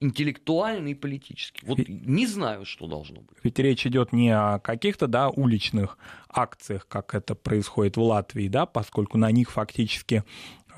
[0.00, 1.64] интеллектуально и политически.
[1.64, 3.36] Вот не знаю, что должно быть.
[3.42, 5.98] Ведь речь идет не о каких-то да, уличных
[6.28, 10.22] акциях, как это происходит в Латвии, да, поскольку на них фактически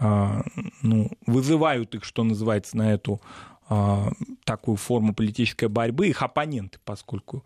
[0.01, 0.43] э,
[0.83, 3.21] ну, вызывают их, что называется, на эту
[3.69, 3.97] э,
[4.45, 7.45] такую форму политической борьбы их оппоненты, поскольку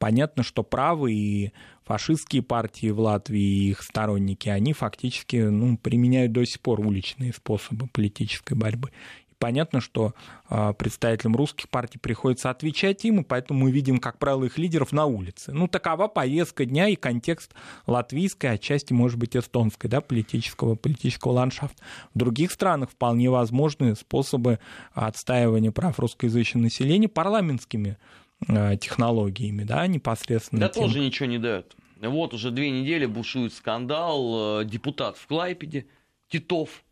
[0.00, 1.52] Понятно, что правые и
[1.84, 7.34] фашистские партии в Латвии и их сторонники, они фактически ну, применяют до сих пор уличные
[7.34, 8.92] способы политической борьбы.
[9.30, 10.14] И понятно, что
[10.48, 14.92] э, представителям русских партий приходится отвечать им, и поэтому мы видим, как правило, их лидеров
[14.92, 15.52] на улице.
[15.52, 17.52] Ну, такова повестка дня и контекст
[17.86, 21.76] латвийской, отчасти, может быть, эстонской, да, политического, политического ландшафта.
[22.14, 24.60] В других странах вполне возможны способы
[24.94, 27.98] отстаивания прав русскоязычного населения парламентскими
[28.46, 30.60] технологиями, да, непосредственно.
[30.60, 30.84] Да тем...
[30.84, 31.76] тоже ничего не дает.
[32.00, 34.62] Вот уже две недели бушует скандал.
[34.62, 35.86] Э, депутат в Клайпеде,
[36.28, 36.82] Титов,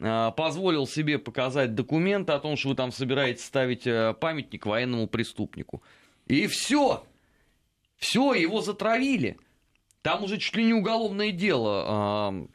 [0.00, 3.84] э, позволил себе показать документы о том, что вы там собираетесь ставить
[4.18, 5.82] памятник военному преступнику.
[6.26, 7.04] И все.
[7.96, 9.38] Все, его затравили.
[10.02, 12.48] Там уже чуть ли не уголовное дело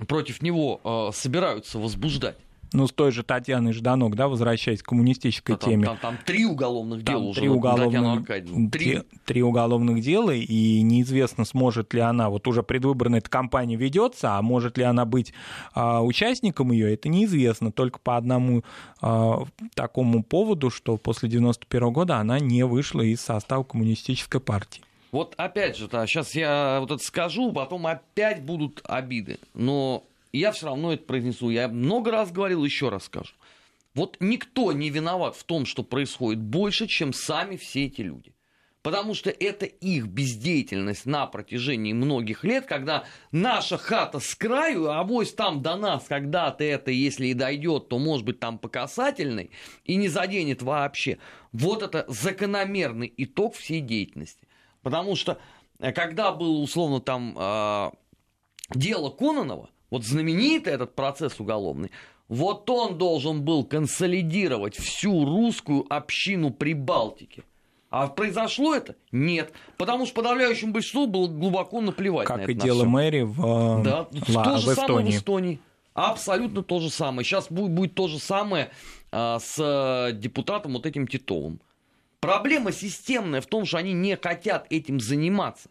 [0.00, 2.36] э, против него э, собираются возбуждать.
[2.72, 5.84] Ну, с той же Татьяной Жданок, да, возвращаясь к коммунистической Да, там, теме.
[5.86, 8.70] там, там три уголовных Там дела уже три Татьяну уголовных.
[8.70, 9.02] Три.
[9.24, 14.42] три уголовных дела, и неизвестно, сможет ли она, вот уже предвыборная эта кампания ведется, а
[14.42, 15.32] может ли она быть
[15.74, 18.62] а, участником ее, это неизвестно, только по одному
[19.00, 19.44] а,
[19.74, 24.82] такому поводу, что после 91 года она не вышла из состава коммунистической партии.
[25.12, 29.38] Вот опять же, сейчас я вот это скажу, потом опять будут обиды.
[29.54, 30.04] Но
[30.38, 31.50] я все равно это произнесу.
[31.50, 33.34] Я много раз говорил, еще раз скажу.
[33.94, 38.34] Вот никто не виноват в том, что происходит больше, чем сами все эти люди.
[38.82, 45.00] Потому что это их бездеятельность на протяжении многих лет, когда наша хата с краю, а
[45.00, 49.50] авось там до нас когда-то это, если и дойдет, то может быть там по касательной
[49.84, 51.18] и не заденет вообще.
[51.52, 54.48] Вот это закономерный итог всей деятельности.
[54.80, 55.38] Потому что
[55.78, 57.90] э, когда было условно там э,
[58.74, 61.90] дело Кононова, вот знаменитый этот процесс уголовный,
[62.28, 67.42] вот он должен был консолидировать всю русскую общину Прибалтики.
[67.90, 68.94] А произошло это?
[69.10, 69.52] Нет.
[69.76, 72.88] Потому что подавляющему большинству было глубоко наплевать на Как это и на дело всё.
[72.88, 75.10] мэри в, э, Да, Ла- то же в самое Эстонии.
[75.10, 75.60] в Эстонии.
[75.92, 77.24] Абсолютно то же самое.
[77.26, 78.70] Сейчас будет, будет то же самое
[79.10, 81.60] а, с э, депутатом вот этим Титовым.
[82.20, 85.68] Проблема системная в том, что они не хотят этим заниматься.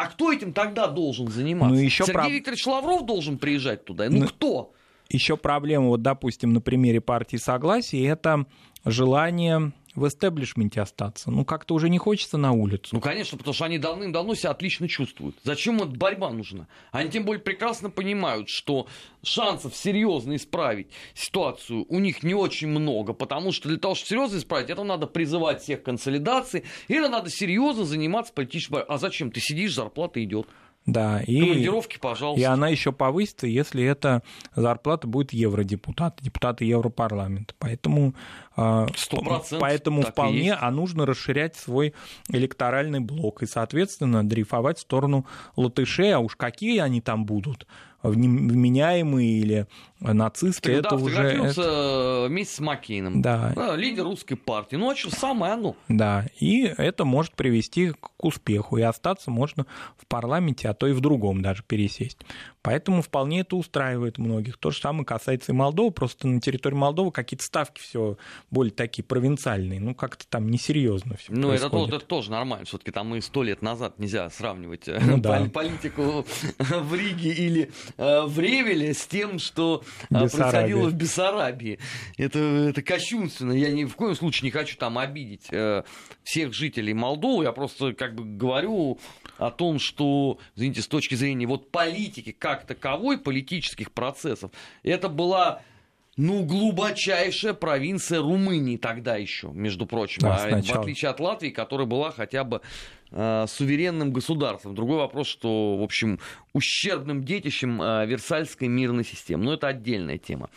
[0.00, 1.74] А кто этим тогда должен заниматься?
[1.74, 4.08] Ну, ещё Сергей проб- Викторович Лавров должен приезжать туда.
[4.08, 4.72] Ну, Ну, кто?
[5.10, 8.44] Еще проблема, вот, допустим, на примере партии согласия, это
[8.84, 11.30] желание в эстеблишменте остаться.
[11.30, 12.90] Ну, как-то уже не хочется на улицу.
[12.92, 15.36] Ну, конечно, потому что они давным-давно себя отлично чувствуют.
[15.44, 16.66] Зачем эта борьба нужна?
[16.92, 18.86] Они тем более прекрасно понимают, что
[19.22, 24.38] шансов серьезно исправить ситуацию у них не очень много, потому что для того, чтобы серьезно
[24.38, 28.94] исправить, это надо призывать всех к консолидации, и это надо серьезно заниматься политической борьбой.
[28.94, 29.30] А зачем?
[29.30, 30.46] Ты сидишь, зарплата идет.
[30.88, 32.40] Да, и, Командировки, пожалуйста.
[32.40, 34.22] и она еще повысится, если эта
[34.56, 37.52] зарплата будет евродепутата, депутата Европарламента.
[37.58, 38.14] Поэтому,
[38.56, 38.86] а,
[39.60, 41.92] поэтому вполне а нужно расширять свой
[42.30, 45.26] электоральный блок и, соответственно, дрейфовать в сторону
[45.56, 47.66] латышей, а уж какие они там будут,
[48.02, 49.66] вменяемые или
[50.00, 51.22] нацисты, Тогда это уже...
[51.22, 53.22] это- вместе с Маккейном.
[53.22, 53.74] Да.
[53.76, 54.76] Лидер русской партии.
[54.76, 55.76] Ну, а что, самое оно.
[55.88, 60.92] Да, и это может привести к успеху, и остаться можно в парламенте, а то и
[60.92, 62.18] в другом даже пересесть.
[62.62, 64.58] Поэтому вполне это устраивает многих.
[64.58, 68.18] То же самое касается и Молдовы, просто на территории Молдовы какие-то ставки все
[68.50, 72.66] более такие провинциальные, ну как-то там несерьезно все Ну, это, это тоже нормально.
[72.66, 75.38] Все-таки там и сто лет назад нельзя сравнивать э, Ну да.
[75.38, 76.26] пол- политику
[76.58, 80.28] в Риге или э, в Ревеле с тем, что э, Бессарабия.
[80.28, 81.78] происходило в Бессарабии.
[82.16, 83.52] Это, это кощунственно.
[83.52, 85.82] Я ни в коем случае не хочу там обидеть э,
[86.22, 87.44] всех жителей Молдовы.
[87.44, 88.98] Я просто как бы говорю
[89.38, 94.50] о том, что, извините, с точки зрения вот политики как таковой, политических процессов,
[94.82, 95.62] это была
[96.18, 100.22] ну, глубочайшая провинция Румынии тогда еще, между прочим.
[100.22, 102.60] Да, А в отличие от Латвии, которая была хотя бы
[103.10, 104.74] суверенным государством.
[104.74, 106.20] Другой вопрос, что, в общем,
[106.52, 109.44] ущербным детищем э, Версальской мирной системы.
[109.44, 110.50] Но это отдельная тема.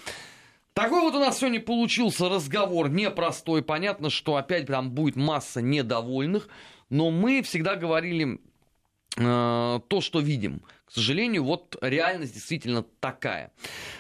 [0.74, 3.62] Такой вот у нас сегодня получился разговор непростой.
[3.62, 6.48] Понятно, что опять там будет масса недовольных,
[6.90, 8.40] но мы всегда говорили
[9.18, 10.62] э, то, что видим.
[10.92, 13.54] К сожалению, вот реальность действительно такая.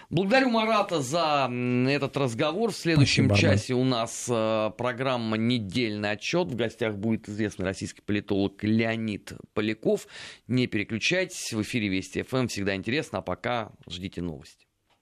[0.09, 1.49] Благодарю Марата за
[1.87, 2.71] этот разговор.
[2.71, 6.49] В следующем Спасибо, часе у нас э, программа «Недельный отчет».
[6.49, 10.05] В гостях будет известный российский политолог Леонид Поляков.
[10.47, 11.53] Не переключайтесь.
[11.53, 12.47] В эфире Вести ФМ.
[12.47, 13.19] Всегда интересно.
[13.19, 14.67] А пока ждите новости.